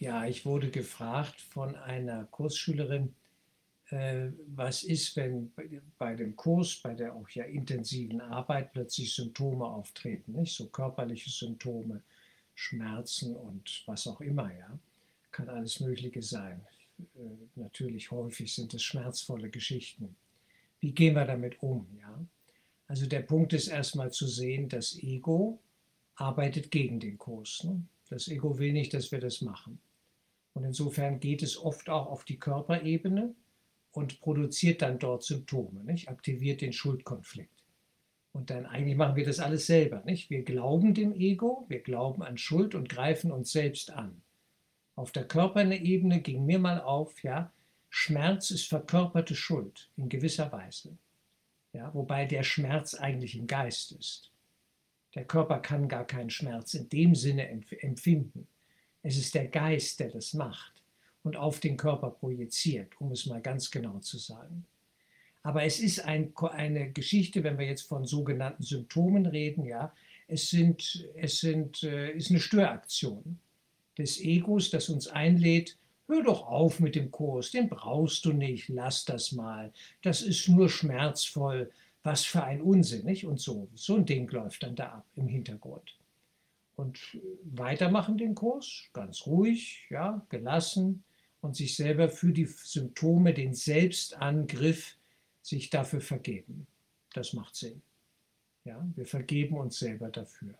[0.00, 3.14] Ja, ich wurde gefragt von einer Kursschülerin,
[3.90, 5.52] äh, was ist, wenn
[5.98, 10.56] bei dem Kurs, bei der auch ja intensiven Arbeit plötzlich Symptome auftreten, nicht?
[10.56, 12.02] So körperliche Symptome,
[12.54, 14.78] Schmerzen und was auch immer, ja.
[15.32, 16.66] Kann alles Mögliche sein.
[16.98, 17.20] Äh,
[17.56, 20.16] natürlich häufig sind es schmerzvolle Geschichten.
[20.80, 22.24] Wie gehen wir damit um, ja?
[22.86, 25.60] Also der Punkt ist erstmal zu sehen, das Ego
[26.14, 27.64] arbeitet gegen den Kurs.
[27.64, 27.82] Ne?
[28.08, 29.78] Das Ego will nicht, dass wir das machen.
[30.60, 33.34] Und insofern geht es oft auch auf die Körperebene
[33.92, 36.10] und produziert dann dort Symptome, nicht?
[36.10, 37.64] aktiviert den Schuldkonflikt.
[38.32, 40.02] Und dann eigentlich machen wir das alles selber.
[40.04, 40.28] Nicht?
[40.28, 44.20] Wir glauben dem Ego, wir glauben an Schuld und greifen uns selbst an.
[44.96, 47.50] Auf der Körperebene ging mir mal auf, ja,
[47.88, 50.98] Schmerz ist verkörperte Schuld in gewisser Weise.
[51.72, 54.30] Ja, wobei der Schmerz eigentlich im Geist ist.
[55.14, 58.46] Der Körper kann gar keinen Schmerz in dem Sinne empfinden.
[59.02, 60.74] Es ist der Geist, der das macht
[61.22, 64.66] und auf den Körper projiziert, um es mal ganz genau zu sagen.
[65.42, 69.92] Aber es ist ein, eine Geschichte, wenn wir jetzt von sogenannten Symptomen reden, ja,
[70.28, 73.38] es, sind, es sind, äh, ist eine Störaktion
[73.96, 78.68] des Egos, das uns einlädt, hör doch auf mit dem Kurs, den brauchst du nicht,
[78.68, 81.70] lass das mal, das ist nur schmerzvoll,
[82.02, 83.26] was für ein Unsinn, nicht?
[83.26, 85.96] Und so, so ein Ding läuft dann da ab im Hintergrund.
[86.80, 91.04] Und weitermachen den Kurs, ganz ruhig, ja, gelassen,
[91.42, 94.96] und sich selber für die Symptome, den Selbstangriff,
[95.42, 96.66] sich dafür vergeben.
[97.12, 97.82] Das macht Sinn.
[98.64, 100.54] Ja, wir vergeben uns selber dafür.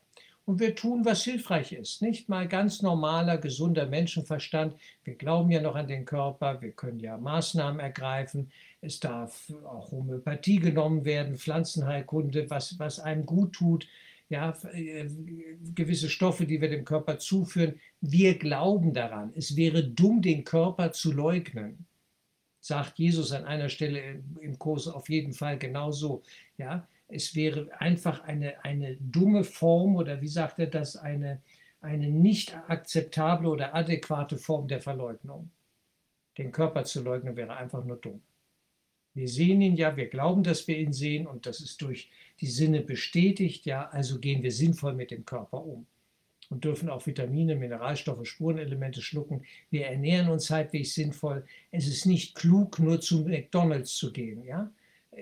[0.44, 2.02] Und wir tun, was hilfreich ist.
[2.02, 4.74] Nicht mal ganz normaler, gesunder Menschenverstand.
[5.04, 8.50] Wir glauben ja noch an den Körper, wir können ja Maßnahmen ergreifen.
[8.82, 13.86] Es darf auch Homöopathie genommen werden, Pflanzenheilkunde, was, was einem gut tut
[14.30, 15.08] ja, äh,
[15.74, 17.78] gewisse Stoffe, die wir dem Körper zuführen.
[18.00, 19.32] Wir glauben daran.
[19.34, 21.84] Es wäre dumm, den Körper zu leugnen.
[22.60, 26.22] Sagt Jesus an einer Stelle im Kurs auf jeden Fall genauso.
[26.58, 31.42] Ja, es wäre einfach eine, eine dumme Form oder wie sagt er das, eine,
[31.80, 35.50] eine nicht akzeptable oder adäquate Form der Verleugnung.
[36.38, 38.22] Den Körper zu leugnen wäre einfach nur dumm.
[39.14, 42.10] Wir sehen ihn ja, wir glauben, dass wir ihn sehen und das ist durch
[42.40, 45.86] die Sinne bestätigt, ja, also gehen wir sinnvoll mit dem Körper um
[46.50, 49.44] und dürfen auch Vitamine, Mineralstoffe, Spurenelemente schlucken.
[49.70, 51.44] Wir ernähren uns halbwegs sinnvoll.
[51.70, 54.70] Es ist nicht klug, nur zu McDonalds zu gehen, ja.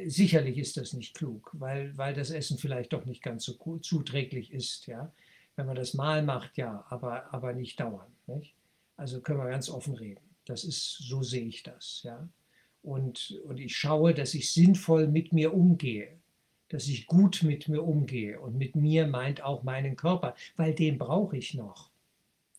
[0.06, 4.52] Sicherlich ist das nicht klug, weil, weil das Essen vielleicht doch nicht ganz so zuträglich
[4.52, 5.12] ist, ja.
[5.56, 8.54] Wenn man das mal macht, ja, aber, aber nicht dauernd, nicht?
[8.96, 10.20] Also können wir ganz offen reden.
[10.44, 12.28] Das ist, so sehe ich das, ja.
[12.82, 16.18] Und, und ich schaue, dass ich sinnvoll mit mir umgehe
[16.68, 18.40] dass ich gut mit mir umgehe.
[18.40, 21.90] Und mit mir meint auch meinen Körper, weil den brauche ich noch.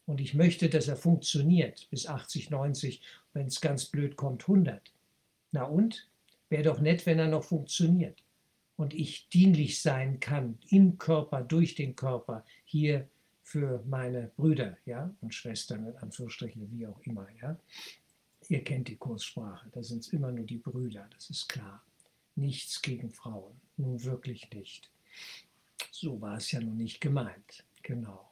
[0.05, 3.01] Und ich möchte, dass er funktioniert bis 80, 90,
[3.33, 4.91] wenn es ganz blöd kommt, 100.
[5.51, 6.07] Na und?
[6.49, 8.23] Wäre doch nett, wenn er noch funktioniert.
[8.75, 13.07] Und ich dienlich sein kann im Körper, durch den Körper, hier
[13.43, 17.27] für meine Brüder ja, und Schwestern, in Anführungsstrichen, wie auch immer.
[17.41, 17.59] Ja.
[18.49, 21.81] Ihr kennt die Kurssprache, da sind es immer nur die Brüder, das ist klar
[22.39, 23.61] nichts gegen Frauen.
[23.77, 24.89] Nun wirklich nicht.
[25.91, 27.63] So war es ja nun nicht gemeint.
[27.83, 28.31] Genau.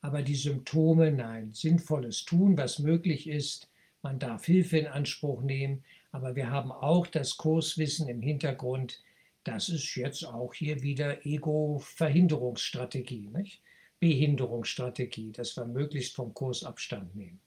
[0.00, 3.68] Aber die Symptome, nein, sinnvolles Tun, was möglich ist.
[4.02, 9.00] Man darf Hilfe in Anspruch nehmen, aber wir haben auch das Kurswissen im Hintergrund.
[9.44, 13.62] Das ist jetzt auch hier wieder Ego-Verhinderungsstrategie, nicht?
[14.00, 17.38] Behinderungsstrategie, dass wir möglichst vom Kurs Abstand nehmen.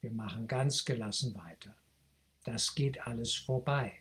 [0.00, 1.74] Wir machen ganz gelassen weiter.
[2.44, 3.92] Das geht alles vorbei.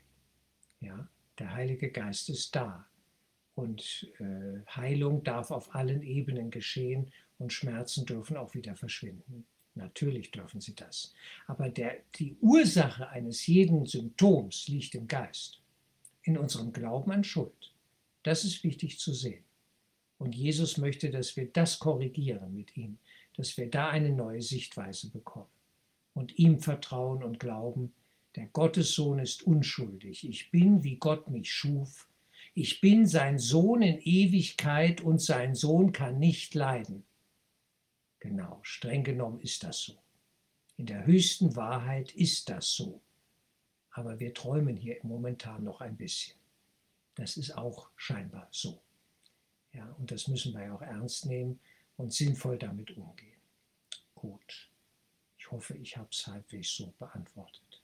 [0.80, 1.10] Ja?
[1.38, 2.86] Der Heilige Geist ist da.
[3.56, 9.46] Und äh, Heilung darf auf allen Ebenen geschehen und Schmerzen dürfen auch wieder verschwinden.
[9.76, 11.14] Natürlich dürfen sie das.
[11.48, 15.62] Aber der, die Ursache eines jeden Symptoms liegt im Geist,
[16.24, 17.74] in unserem Glauben an Schuld.
[18.24, 19.44] Das ist wichtig zu sehen.
[20.18, 22.98] Und Jesus möchte, dass wir das korrigieren mit ihm,
[23.36, 25.50] dass wir da eine neue Sichtweise bekommen
[26.20, 27.94] und ihm vertrauen und glauben,
[28.36, 30.28] der Gottessohn ist unschuldig.
[30.28, 32.10] Ich bin, wie Gott mich schuf.
[32.54, 37.06] Ich bin sein Sohn in Ewigkeit und sein Sohn kann nicht leiden.
[38.20, 39.98] Genau, streng genommen ist das so.
[40.76, 43.02] In der höchsten Wahrheit ist das so.
[43.92, 46.38] Aber wir träumen hier momentan noch ein bisschen.
[47.16, 48.82] Das ist auch scheinbar so.
[49.72, 51.62] Ja, und das müssen wir ja auch ernst nehmen
[51.96, 53.39] und sinnvoll damit umgehen.
[55.50, 57.79] Ich hoffe, ich habe es halbwegs so beantwortet.